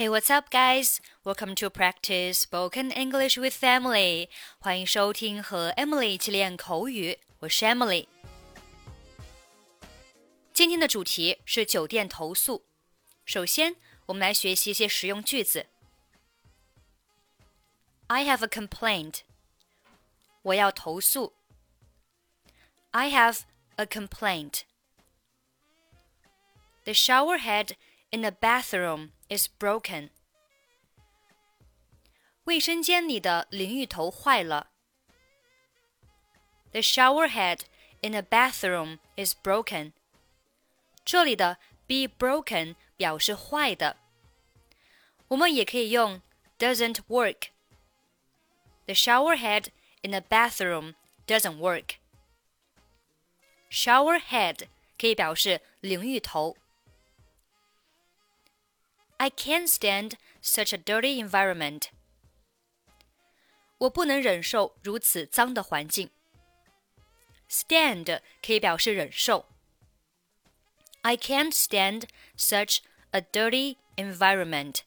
[0.00, 0.98] Hey, what's up, guys?
[1.24, 4.30] Welcome to practice spoken English with Emily.
[4.58, 7.18] 欢迎收听和 Emily 一起练口语。
[7.40, 8.06] 我是 Emily。
[10.54, 12.64] 今天的主题是酒店投诉。
[13.26, 15.66] 首先，我们来学习一些实用句子。
[18.06, 19.20] I have a complaint.
[20.40, 21.34] 我要投诉。
[22.92, 23.40] I have
[23.76, 24.62] a complaint.
[26.84, 27.72] The shower head
[28.10, 30.10] in the bathroom is broken.
[32.44, 34.70] 卫生间里的淋浴头坏了。
[36.72, 37.60] The shower head
[38.00, 39.92] in the bathroom is broken.
[41.04, 43.96] 这里的 be broken 表示坏的，
[45.28, 46.22] 我们也可以用
[46.58, 47.48] doesn't work.
[48.86, 49.68] The shower head
[50.02, 50.94] in the bathroom
[51.26, 51.96] doesn't work.
[53.70, 54.66] Shower head
[54.98, 56.56] 可以表示淋浴头。
[59.24, 61.90] I can't stand such a dirty environment.
[63.78, 66.10] 我不能忍受如此脏的环境。
[67.48, 69.46] Stand 可以表示忍受。
[71.02, 72.04] I can't stand
[72.36, 74.82] such a dirty environment.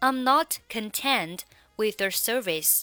[0.00, 1.44] I'm not content
[1.76, 2.82] with their service.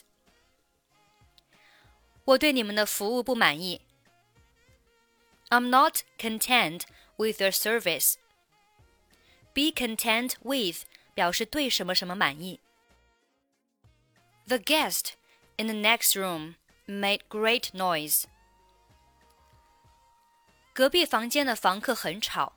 [2.26, 3.82] 我对你们的服务不满意。
[5.50, 6.84] I'm not content
[7.18, 8.16] with their service.
[9.56, 12.60] Be content with 表示对什么什么满意。
[14.48, 15.12] The guest
[15.58, 16.56] in the next room
[16.88, 18.26] made great noise.
[20.74, 22.54] 隔壁房间的房客很吵。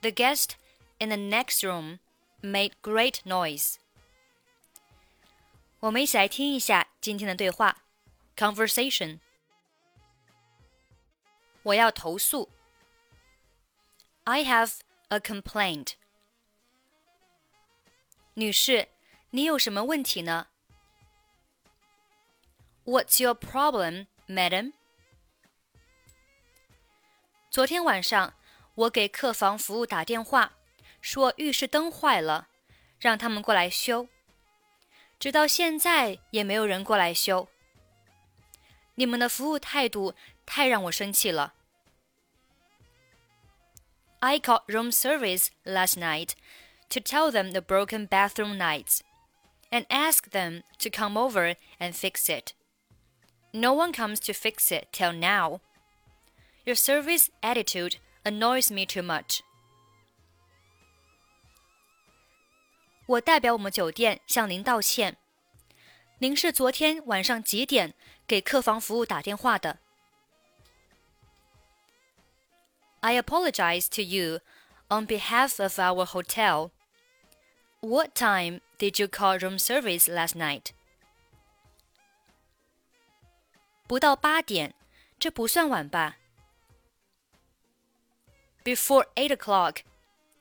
[0.00, 0.52] The guest
[0.98, 1.98] in the next room
[2.40, 3.76] made great noise.
[5.80, 7.78] 我们一起来听一下今天的对话。
[8.36, 9.18] Conversation.
[11.64, 12.48] 我要投诉。
[14.24, 14.78] I have
[15.09, 15.93] a complaint.
[18.33, 18.89] 女士，
[19.29, 20.47] 你有什么问题呢
[22.85, 24.73] ？What's your problem, madam?
[27.49, 28.33] 昨天晚上，
[28.75, 30.53] 我给客房服务打电话，
[31.01, 32.49] 说浴室灯坏了，
[32.99, 34.07] 让他们过来修。
[35.19, 37.47] 直到现在也没有人过来修。
[38.95, 40.13] 你们的服务态度
[40.45, 41.55] 太让我生气了。
[44.20, 46.34] I called room service last night
[46.90, 49.02] to tell them the broken bathroom lights
[49.70, 52.54] and ask them to come over and fix it.
[53.52, 55.60] No one comes to fix it till now.
[56.64, 59.42] Your service attitude annoys me too much.
[63.06, 65.16] 我代表我们酒店向您道歉。
[66.18, 67.94] 您是昨天晚上几点
[68.28, 69.80] 给客房服务打电话的
[73.06, 74.40] ？I apologize to you
[74.88, 76.70] on behalf of our hotel.
[77.80, 80.72] What time did you call room service last night?
[83.88, 84.74] 不到八点，
[85.18, 86.16] 这不算晚吧？
[88.64, 89.82] Before eight o'clock.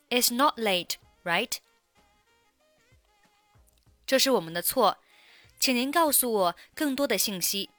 [0.10, 1.58] It's not late, right?
[4.06, 4.98] 这是我们的错，
[5.60, 7.70] 请您告诉我更多的信息。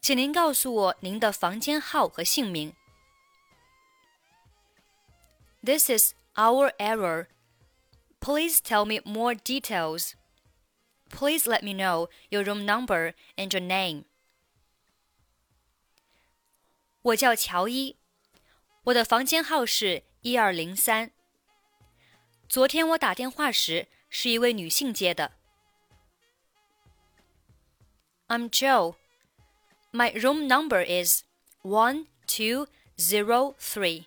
[0.00, 2.74] 请您告诉我您的房间号和姓名。
[5.62, 7.28] This is our error.
[8.20, 10.14] Please tell me more details.
[11.10, 14.04] Please let me know your room number and your name.
[17.02, 17.96] 我叫乔伊，
[18.84, 21.10] 我的房间号是一二零三。
[22.48, 25.32] 昨天我打电话时是一位女性接的。
[28.28, 28.96] I'm Joe.
[29.92, 31.24] My room number is
[31.62, 32.66] one two
[32.96, 34.06] zero three.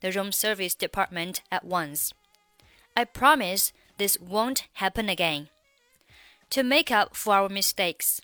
[0.00, 2.12] the room service department at once.
[2.96, 5.48] I promise this won't happen again.
[6.50, 8.20] To make up for our mistakes,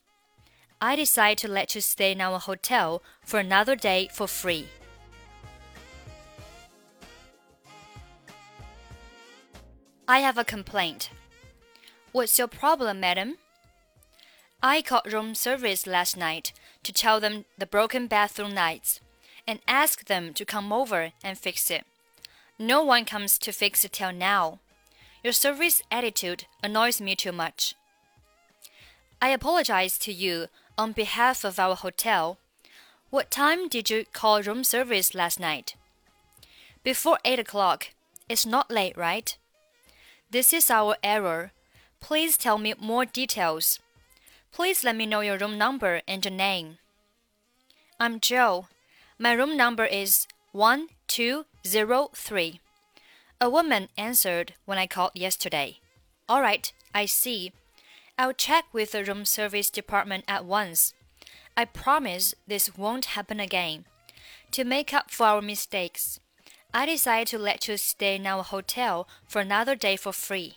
[0.81, 4.67] I decide to let you stay in our hotel for another day for free.
[10.07, 11.11] I have a complaint.
[12.13, 13.39] What's your problem, madam?
[14.63, 19.01] I called room service last night to tell them the broken bathroom lights
[19.47, 21.85] and ask them to come over and fix it.
[22.59, 24.61] No one comes to fix it till now.
[25.23, 27.75] Your service attitude annoys me too much.
[29.21, 32.39] I apologize to you on behalf of our hotel.
[33.11, 35.77] What time did you call room service last night?
[36.83, 37.89] Before eight o'clock.
[38.29, 39.37] It's not late, right?
[40.31, 41.53] This is our error.
[42.01, 43.79] Please tell me more details.
[44.53, 46.79] Please let me know your room number and your name.
[47.99, 48.67] I'm Joe.
[49.19, 52.61] My room number is 1203.
[53.41, 55.79] A woman answered when I called yesterday.
[56.29, 57.53] All right, I see.
[58.19, 60.95] I'll check with the room service department at once.
[61.57, 63.85] I promise this won't happen again.
[64.51, 66.19] To make up for our mistakes,
[66.73, 70.57] I decide to let you stay in our hotel for another day for free.